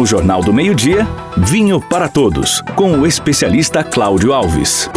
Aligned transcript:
No 0.00 0.06
Jornal 0.06 0.40
do 0.42 0.50
Meio-Dia, 0.50 1.06
Vinho 1.36 1.78
para 1.78 2.08
Todos, 2.08 2.62
com 2.74 2.92
o 2.92 3.06
especialista 3.06 3.84
Cláudio 3.84 4.32
Alves. 4.32 4.88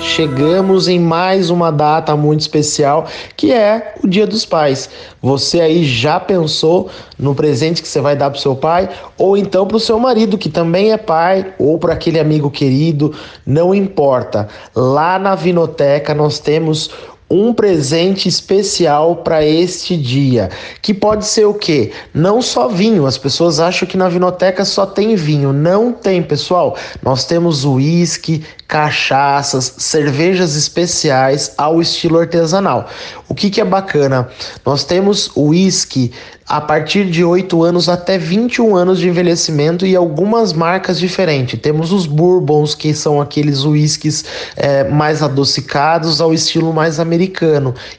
Chegamos 0.00 0.86
em 0.86 1.00
mais 1.00 1.50
uma 1.50 1.72
data 1.72 2.14
muito 2.14 2.38
especial, 2.38 3.08
que 3.36 3.52
é 3.52 3.96
o 4.00 4.06
Dia 4.06 4.28
dos 4.28 4.46
Pais. 4.46 4.88
Você 5.20 5.60
aí 5.60 5.84
já 5.84 6.20
pensou 6.20 6.88
no 7.18 7.34
presente 7.34 7.82
que 7.82 7.88
você 7.88 8.00
vai 8.00 8.14
dar 8.14 8.30
para 8.30 8.38
seu 8.38 8.54
pai 8.54 8.88
ou 9.18 9.36
então 9.36 9.66
para 9.66 9.76
o 9.76 9.80
seu 9.80 9.98
marido, 9.98 10.38
que 10.38 10.48
também 10.48 10.92
é 10.92 10.96
pai, 10.96 11.52
ou 11.58 11.76
para 11.76 11.94
aquele 11.94 12.20
amigo 12.20 12.48
querido, 12.48 13.12
não 13.44 13.74
importa. 13.74 14.46
Lá 14.72 15.18
na 15.18 15.34
Vinoteca 15.34 16.14
nós 16.14 16.38
temos 16.38 16.92
um 17.30 17.54
presente 17.54 18.28
especial 18.28 19.16
para 19.16 19.44
este 19.44 19.96
dia, 19.96 20.50
que 20.82 20.92
pode 20.92 21.24
ser 21.24 21.44
o 21.44 21.54
quê? 21.54 21.92
Não 22.12 22.42
só 22.42 22.66
vinho. 22.66 23.06
As 23.06 23.16
pessoas 23.16 23.60
acham 23.60 23.86
que 23.86 23.96
na 23.96 24.08
vinoteca 24.08 24.64
só 24.64 24.84
tem 24.84 25.14
vinho. 25.14 25.52
Não 25.52 25.92
tem, 25.92 26.22
pessoal. 26.22 26.76
Nós 27.02 27.24
temos 27.24 27.64
uísque, 27.64 28.42
cachaças, 28.66 29.74
cervejas 29.78 30.56
especiais 30.56 31.52
ao 31.56 31.80
estilo 31.80 32.18
artesanal. 32.18 32.88
O 33.28 33.34
que, 33.34 33.48
que 33.48 33.60
é 33.60 33.64
bacana? 33.64 34.28
Nós 34.64 34.84
temos 34.84 35.30
uísque 35.36 36.12
a 36.50 36.60
partir 36.60 37.08
de 37.08 37.22
8 37.22 37.62
anos 37.62 37.88
até 37.88 38.18
21 38.18 38.74
anos 38.74 38.98
de 38.98 39.08
envelhecimento 39.08 39.86
e 39.86 39.94
algumas 39.94 40.52
marcas 40.52 40.98
diferentes. 40.98 41.60
Temos 41.60 41.92
os 41.92 42.06
bourbons, 42.06 42.74
que 42.74 42.92
são 42.92 43.20
aqueles 43.20 43.62
uísques 43.62 44.24
é, 44.56 44.82
mais 44.82 45.22
adocicados 45.22 46.20
ao 46.20 46.34
estilo 46.34 46.72
mais 46.72 46.98
americano. 46.98 47.19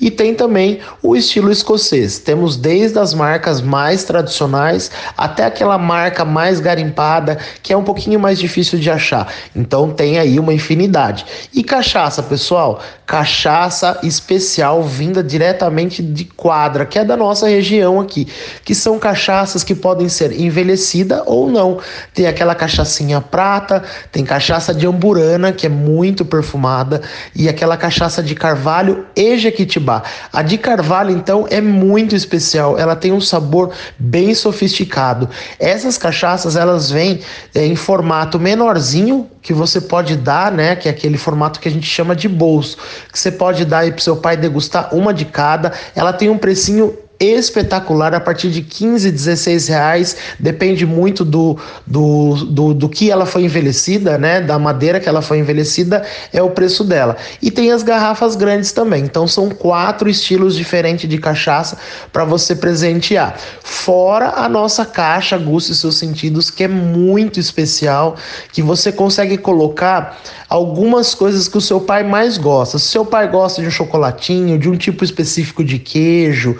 E 0.00 0.10
tem 0.10 0.34
também 0.34 0.80
o 1.02 1.16
estilo 1.16 1.50
escocês. 1.50 2.18
Temos 2.18 2.56
desde 2.56 2.98
as 2.98 3.14
marcas 3.14 3.60
mais 3.60 4.04
tradicionais 4.04 4.90
até 5.16 5.44
aquela 5.44 5.78
marca 5.78 6.24
mais 6.24 6.60
garimpada, 6.60 7.38
que 7.62 7.72
é 7.72 7.76
um 7.76 7.84
pouquinho 7.84 8.20
mais 8.20 8.38
difícil 8.38 8.78
de 8.78 8.90
achar. 8.90 9.32
Então 9.54 9.90
tem 9.90 10.18
aí 10.18 10.38
uma 10.38 10.52
infinidade. 10.52 11.24
E 11.54 11.62
cachaça, 11.62 12.22
pessoal? 12.22 12.80
Cachaça 13.06 13.98
especial 14.02 14.82
vinda 14.82 15.22
diretamente 15.22 16.02
de 16.02 16.24
Quadra, 16.24 16.84
que 16.84 16.98
é 16.98 17.04
da 17.04 17.16
nossa 17.16 17.48
região 17.48 18.00
aqui 18.00 18.28
que 18.64 18.74
são 18.74 18.98
cachaças 18.98 19.64
que 19.64 19.74
podem 19.74 20.08
ser 20.08 20.38
envelhecida 20.38 21.22
ou 21.26 21.48
não. 21.50 21.78
Tem 22.14 22.26
aquela 22.26 22.54
cachaçinha 22.54 23.20
prata, 23.20 23.82
tem 24.12 24.24
cachaça 24.24 24.74
de 24.74 24.86
amburana, 24.86 25.52
que 25.52 25.66
é 25.66 25.68
muito 25.70 26.24
perfumada, 26.24 27.00
e 27.34 27.48
aquela 27.48 27.76
cachaça 27.76 28.22
de 28.22 28.34
carvalho 28.34 29.06
e 29.16 29.36
jequitibá. 29.36 30.02
A 30.32 30.42
de 30.42 30.58
carvalho, 30.58 31.10
então, 31.10 31.46
é 31.50 31.60
muito 31.60 32.14
especial, 32.14 32.78
ela 32.78 32.96
tem 32.96 33.12
um 33.12 33.20
sabor 33.20 33.70
bem 33.98 34.34
sofisticado. 34.34 35.28
Essas 35.58 35.98
cachaças, 35.98 36.56
elas 36.56 36.90
vêm 36.90 37.20
é, 37.54 37.66
em 37.66 37.76
formato 37.76 38.38
menorzinho, 38.38 39.28
que 39.42 39.52
você 39.52 39.80
pode 39.80 40.16
dar, 40.16 40.52
né, 40.52 40.76
que 40.76 40.88
é 40.88 40.90
aquele 40.90 41.16
formato 41.16 41.60
que 41.60 41.68
a 41.68 41.70
gente 41.70 41.86
chama 41.86 42.14
de 42.14 42.28
bolso, 42.28 42.76
que 43.12 43.18
você 43.18 43.30
pode 43.30 43.64
dar 43.64 43.78
aí 43.78 43.92
pro 43.92 44.02
seu 44.02 44.16
pai 44.16 44.36
degustar 44.36 44.94
uma 44.94 45.14
de 45.14 45.24
cada. 45.24 45.72
Ela 45.94 46.12
tem 46.12 46.28
um 46.28 46.38
precinho 46.38 46.96
espetacular 47.20 48.14
a 48.14 48.20
partir 48.20 48.50
de 48.50 48.62
15, 48.62 49.10
16 49.10 49.68
reais, 49.68 50.16
depende 50.38 50.86
muito 50.86 51.24
do, 51.24 51.58
do, 51.86 52.34
do, 52.44 52.74
do, 52.74 52.88
que 52.88 53.10
ela 53.10 53.26
foi 53.26 53.42
envelhecida, 53.42 54.16
né? 54.16 54.40
Da 54.40 54.58
madeira 54.58 55.00
que 55.00 55.08
ela 55.08 55.20
foi 55.20 55.38
envelhecida, 55.38 56.04
é 56.32 56.42
o 56.42 56.50
preço 56.50 56.84
dela. 56.84 57.16
E 57.42 57.50
tem 57.50 57.72
as 57.72 57.82
garrafas 57.82 58.36
grandes 58.36 58.72
também. 58.72 59.02
Então 59.04 59.26
são 59.26 59.50
quatro 59.50 60.08
estilos 60.08 60.54
diferentes 60.54 61.08
de 61.08 61.18
cachaça 61.18 61.76
para 62.12 62.24
você 62.24 62.54
presentear. 62.54 63.36
Fora 63.62 64.34
a 64.36 64.48
nossa 64.48 64.84
caixa 64.84 65.36
Guste 65.36 65.74
Seus 65.74 65.96
Sentidos, 65.96 66.50
que 66.50 66.64
é 66.64 66.68
muito 66.68 67.40
especial, 67.40 68.16
que 68.52 68.62
você 68.62 68.92
consegue 68.92 69.36
colocar 69.36 70.18
algumas 70.48 71.14
coisas 71.14 71.46
que 71.46 71.58
o 71.58 71.60
seu 71.60 71.80
pai 71.80 72.02
mais 72.02 72.38
gosta. 72.38 72.78
Se 72.78 72.86
seu 72.86 73.04
pai 73.04 73.28
gosta 73.28 73.60
de 73.60 73.68
um 73.68 73.70
chocolatinho, 73.70 74.58
de 74.58 74.68
um 74.68 74.76
tipo 74.76 75.04
específico 75.04 75.62
de 75.62 75.78
queijo, 75.78 76.56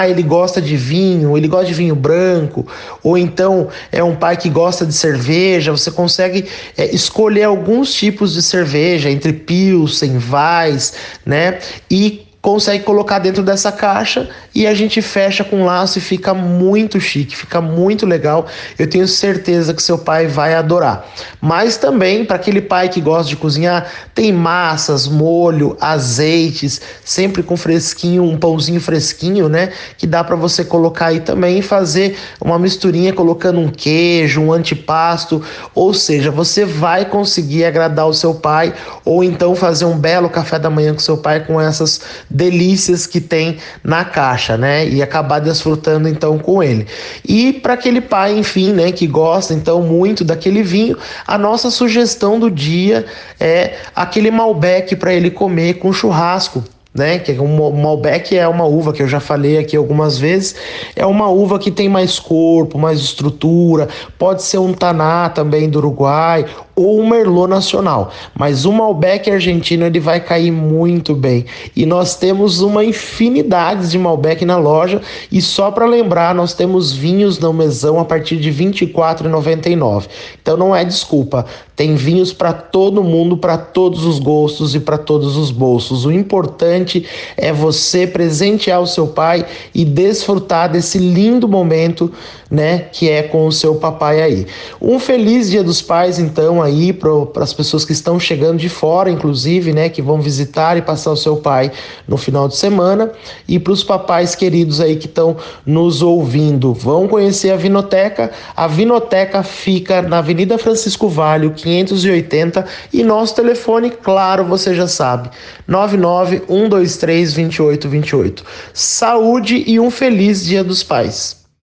ah, 0.00 0.08
ele 0.08 0.22
gosta 0.22 0.60
de 0.60 0.76
vinho, 0.76 1.36
ele 1.36 1.48
gosta 1.48 1.66
de 1.66 1.74
vinho 1.74 1.94
branco, 1.94 2.66
ou 3.02 3.18
então 3.18 3.68
é 3.92 4.02
um 4.02 4.16
pai 4.16 4.36
que 4.36 4.48
gosta 4.48 4.86
de 4.86 4.94
cerveja, 4.94 5.72
você 5.72 5.90
consegue 5.90 6.46
é, 6.76 6.94
escolher 6.94 7.44
alguns 7.44 7.92
tipos 7.92 8.32
de 8.32 8.42
cerveja, 8.42 9.10
entre 9.10 9.32
Pilsen, 9.32 10.18
Weiss, 10.30 10.94
né? 11.26 11.58
E 11.90 12.29
consegue 12.42 12.84
colocar 12.84 13.18
dentro 13.18 13.42
dessa 13.42 13.70
caixa 13.70 14.28
e 14.54 14.66
a 14.66 14.72
gente 14.74 15.02
fecha 15.02 15.44
com 15.44 15.64
laço 15.64 15.98
e 15.98 16.00
fica 16.00 16.32
muito 16.32 16.98
chique, 16.98 17.36
fica 17.36 17.60
muito 17.60 18.06
legal. 18.06 18.46
Eu 18.78 18.88
tenho 18.88 19.06
certeza 19.06 19.74
que 19.74 19.82
seu 19.82 19.98
pai 19.98 20.26
vai 20.26 20.54
adorar. 20.54 21.06
Mas 21.40 21.76
também 21.76 22.24
para 22.24 22.36
aquele 22.36 22.62
pai 22.62 22.88
que 22.88 23.00
gosta 23.00 23.28
de 23.28 23.36
cozinhar, 23.36 23.86
tem 24.14 24.32
massas, 24.32 25.06
molho, 25.06 25.76
azeites, 25.80 26.80
sempre 27.04 27.42
com 27.42 27.56
fresquinho, 27.56 28.24
um 28.24 28.38
pãozinho 28.38 28.80
fresquinho, 28.80 29.48
né? 29.48 29.70
Que 29.98 30.06
dá 30.06 30.24
para 30.24 30.34
você 30.34 30.64
colocar 30.64 31.06
aí 31.06 31.20
também 31.20 31.58
e 31.58 31.62
fazer 31.62 32.16
uma 32.40 32.58
misturinha 32.58 33.12
colocando 33.12 33.60
um 33.60 33.68
queijo, 33.68 34.40
um 34.40 34.52
antipasto, 34.52 35.42
ou 35.74 35.92
seja, 35.92 36.30
você 36.30 36.64
vai 36.64 37.04
conseguir 37.04 37.64
agradar 37.64 38.08
o 38.08 38.14
seu 38.14 38.34
pai 38.34 38.72
ou 39.04 39.22
então 39.22 39.54
fazer 39.54 39.84
um 39.84 39.98
belo 39.98 40.30
café 40.30 40.58
da 40.58 40.70
manhã 40.70 40.94
com 40.94 41.00
seu 41.00 41.18
pai 41.18 41.40
com 41.44 41.60
essas 41.60 42.00
delícias 42.30 43.06
que 43.06 43.20
tem 43.20 43.58
na 43.82 44.04
caixa, 44.04 44.56
né? 44.56 44.88
E 44.88 45.02
acabar 45.02 45.40
desfrutando 45.40 46.08
então 46.08 46.38
com 46.38 46.62
ele. 46.62 46.86
E 47.26 47.52
para 47.52 47.74
aquele 47.74 48.00
pai, 48.00 48.38
enfim, 48.38 48.72
né, 48.72 48.92
que 48.92 49.06
gosta 49.06 49.52
então 49.52 49.82
muito 49.82 50.24
daquele 50.24 50.62
vinho, 50.62 50.96
a 51.26 51.36
nossa 51.36 51.70
sugestão 51.70 52.38
do 52.38 52.50
dia 52.50 53.04
é 53.38 53.74
aquele 53.94 54.30
Malbec 54.30 54.94
para 54.96 55.12
ele 55.12 55.30
comer 55.30 55.74
com 55.74 55.92
churrasco 55.92 56.62
né? 56.94 57.18
Que 57.18 57.32
é 57.32 57.40
um 57.40 57.80
Malbec 57.80 58.36
é 58.36 58.46
uma 58.48 58.64
uva 58.64 58.92
que 58.92 59.02
eu 59.02 59.08
já 59.08 59.20
falei 59.20 59.58
aqui 59.58 59.76
algumas 59.76 60.18
vezes, 60.18 60.56
é 60.96 61.06
uma 61.06 61.28
uva 61.28 61.58
que 61.58 61.70
tem 61.70 61.88
mais 61.88 62.18
corpo, 62.18 62.78
mais 62.78 63.00
estrutura, 63.00 63.88
pode 64.18 64.42
ser 64.42 64.58
um 64.58 64.72
Taná 64.72 65.28
também 65.28 65.68
do 65.68 65.78
Uruguai 65.78 66.44
ou 66.74 67.00
um 67.00 67.08
Merlot 67.08 67.48
nacional, 67.48 68.10
mas 68.38 68.64
o 68.64 68.72
Malbec 68.72 69.30
argentino 69.30 69.84
ele 69.84 70.00
vai 70.00 70.20
cair 70.20 70.50
muito 70.50 71.14
bem. 71.14 71.44
E 71.76 71.84
nós 71.84 72.16
temos 72.16 72.60
uma 72.60 72.84
infinidade 72.84 73.90
de 73.90 73.98
Malbec 73.98 74.44
na 74.44 74.56
loja 74.56 75.00
e 75.30 75.42
só 75.42 75.70
para 75.70 75.86
lembrar, 75.86 76.34
nós 76.34 76.54
temos 76.54 76.92
vinhos 76.92 77.38
no 77.38 77.52
mesão 77.52 77.98
a 77.98 78.04
partir 78.04 78.36
de 78.36 78.50
R$ 78.50 78.70
24,99. 78.70 80.06
Então 80.40 80.56
não 80.56 80.74
é 80.74 80.84
desculpa, 80.84 81.44
tem 81.76 81.94
vinhos 81.94 82.32
para 82.32 82.52
todo 82.52 83.02
mundo, 83.02 83.36
para 83.36 83.56
todos 83.56 84.04
os 84.04 84.18
gostos 84.18 84.74
e 84.74 84.80
para 84.80 84.98
todos 84.98 85.36
os 85.36 85.50
bolsos. 85.50 86.04
O 86.04 86.12
importante 86.12 87.06
é 87.36 87.52
você 87.52 88.06
presentear 88.06 88.80
o 88.80 88.86
seu 88.86 89.06
pai 89.06 89.46
e 89.74 89.84
desfrutar 89.84 90.70
desse 90.70 90.98
lindo 90.98 91.48
momento, 91.48 92.12
né, 92.50 92.86
que 92.92 93.08
é 93.08 93.22
com 93.22 93.46
o 93.46 93.52
seu 93.52 93.76
papai 93.76 94.22
aí. 94.22 94.46
Um 94.80 94.98
feliz 94.98 95.50
Dia 95.50 95.64
dos 95.64 95.80
Pais 95.80 96.18
então 96.18 96.59
aí 96.62 96.92
para 96.92 97.42
as 97.42 97.52
pessoas 97.52 97.84
que 97.84 97.92
estão 97.92 98.18
chegando 98.18 98.58
de 98.58 98.68
fora, 98.68 99.10
inclusive, 99.10 99.72
né, 99.72 99.88
que 99.88 100.00
vão 100.00 100.20
visitar 100.20 100.76
e 100.76 100.82
passar 100.82 101.10
o 101.10 101.16
seu 101.16 101.36
pai 101.36 101.72
no 102.06 102.16
final 102.16 102.48
de 102.48 102.56
semana 102.56 103.10
e 103.48 103.58
para 103.58 103.72
os 103.72 103.82
papais 103.82 104.34
queridos 104.34 104.80
aí 104.80 104.96
que 104.96 105.06
estão 105.06 105.36
nos 105.64 106.02
ouvindo. 106.02 106.72
Vão 106.72 107.08
conhecer 107.08 107.50
a 107.50 107.56
Vinoteca. 107.56 108.30
A 108.56 108.66
Vinoteca 108.66 109.42
fica 109.42 110.02
na 110.02 110.18
Avenida 110.18 110.58
Francisco 110.58 111.08
Vale, 111.08 111.50
580 111.50 112.64
e 112.92 113.02
nosso 113.02 113.34
telefone, 113.34 113.90
claro, 113.90 114.44
você 114.44 114.74
já 114.74 114.86
sabe, 114.86 115.30
99 115.66 116.42
123 116.48 117.34
2828. 117.34 118.44
Saúde 118.72 119.64
e 119.66 119.80
um 119.80 119.90
feliz 119.90 120.44
Dia 120.44 120.62
dos 120.62 120.82
Pais. 120.82 121.39